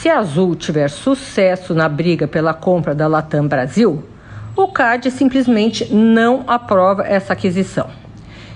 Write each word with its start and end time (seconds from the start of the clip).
se 0.00 0.08
a 0.08 0.18
Azul 0.18 0.56
tiver 0.56 0.88
sucesso 0.88 1.74
na 1.74 1.86
briga 1.86 2.26
pela 2.26 2.54
compra 2.54 2.94
da 2.94 3.06
Latam 3.06 3.46
Brasil, 3.46 4.02
o 4.56 4.66
CAD 4.68 5.10
simplesmente 5.10 5.92
não 5.92 6.42
aprova 6.46 7.06
essa 7.06 7.34
aquisição. 7.34 7.90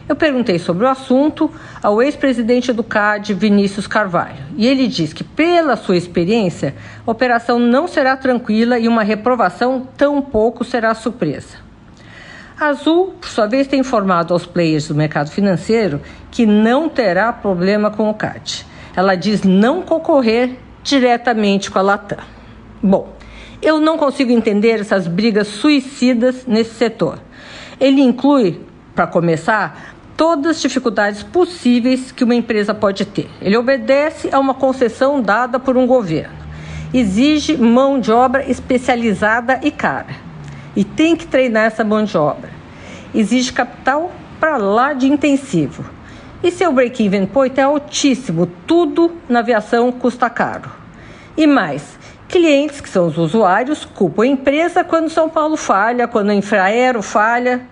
Eu 0.08 0.16
perguntei 0.16 0.58
sobre 0.58 0.86
o 0.86 0.88
assunto 0.88 1.50
ao 1.82 2.00
ex-presidente 2.02 2.72
do 2.72 2.82
CAD, 2.82 3.34
Vinícius 3.34 3.86
Carvalho, 3.86 4.42
e 4.56 4.66
ele 4.66 4.86
diz 4.86 5.12
que, 5.12 5.22
pela 5.22 5.76
sua 5.76 5.98
experiência, 5.98 6.74
a 7.06 7.10
operação 7.10 7.58
não 7.58 7.86
será 7.86 8.16
tranquila 8.16 8.78
e 8.78 8.88
uma 8.88 9.02
reprovação 9.02 9.86
tampouco 9.98 10.64
será 10.64 10.94
surpresa. 10.94 11.58
A 12.58 12.68
Azul, 12.68 13.16
por 13.20 13.28
sua 13.28 13.46
vez, 13.46 13.66
tem 13.66 13.80
informado 13.80 14.32
aos 14.32 14.46
players 14.46 14.88
do 14.88 14.94
mercado 14.94 15.28
financeiro 15.30 16.00
que 16.30 16.46
não 16.46 16.88
terá 16.88 17.30
problema 17.34 17.90
com 17.90 18.08
o 18.08 18.14
CAD. 18.14 18.64
Ela 18.96 19.14
diz 19.14 19.42
não 19.42 19.82
concorrer 19.82 20.63
diretamente 20.84 21.70
com 21.70 21.78
a 21.78 21.82
Latam. 21.82 22.18
Bom, 22.82 23.16
eu 23.62 23.80
não 23.80 23.96
consigo 23.96 24.30
entender 24.30 24.80
essas 24.80 25.08
brigas 25.08 25.48
suicidas 25.48 26.46
nesse 26.46 26.74
setor. 26.74 27.18
Ele 27.80 28.02
inclui, 28.02 28.60
para 28.94 29.06
começar, 29.06 29.96
todas 30.16 30.56
as 30.56 30.62
dificuldades 30.62 31.22
possíveis 31.22 32.12
que 32.12 32.22
uma 32.22 32.34
empresa 32.34 32.74
pode 32.74 33.06
ter. 33.06 33.28
Ele 33.40 33.56
obedece 33.56 34.28
a 34.30 34.38
uma 34.38 34.52
concessão 34.52 35.20
dada 35.20 35.58
por 35.58 35.76
um 35.76 35.86
governo. 35.86 36.44
Exige 36.92 37.56
mão 37.56 37.98
de 37.98 38.12
obra 38.12 38.48
especializada 38.48 39.58
e 39.62 39.70
cara. 39.70 40.14
E 40.76 40.84
tem 40.84 41.16
que 41.16 41.26
treinar 41.26 41.64
essa 41.64 41.82
mão 41.82 42.04
de 42.04 42.16
obra. 42.16 42.50
Exige 43.14 43.52
capital 43.52 44.12
para 44.38 44.58
lá 44.58 44.92
de 44.92 45.08
intensivo. 45.08 45.84
E 46.44 46.50
seu 46.50 46.70
break-even 46.70 47.24
point 47.24 47.58
é 47.58 47.62
altíssimo, 47.62 48.46
tudo 48.66 49.16
na 49.26 49.38
aviação 49.38 49.90
custa 49.90 50.28
caro. 50.28 50.70
E 51.38 51.46
mais, 51.46 51.98
clientes, 52.28 52.82
que 52.82 52.88
são 52.90 53.06
os 53.06 53.16
usuários, 53.16 53.86
culpam 53.86 54.24
a 54.24 54.26
empresa 54.26 54.84
quando 54.84 55.08
São 55.08 55.26
Paulo 55.26 55.56
falha, 55.56 56.06
quando 56.06 56.28
a 56.28 56.34
Infraero 56.34 57.00
falha. 57.00 57.62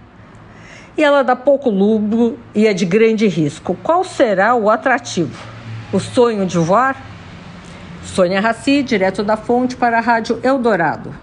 E 0.96 1.04
ela 1.04 1.22
dá 1.22 1.36
pouco 1.36 1.68
lucro 1.68 2.38
e 2.54 2.66
é 2.66 2.72
de 2.72 2.86
grande 2.86 3.28
risco. 3.28 3.76
Qual 3.82 4.02
será 4.04 4.54
o 4.54 4.70
atrativo? 4.70 5.38
O 5.92 6.00
sonho 6.00 6.46
de 6.46 6.56
voar? 6.56 6.96
Sônia 8.02 8.40
Raci, 8.40 8.82
direto 8.82 9.22
da 9.22 9.36
fonte 9.36 9.76
para 9.76 9.98
a 9.98 10.00
Rádio 10.00 10.40
Eldorado. 10.42 11.14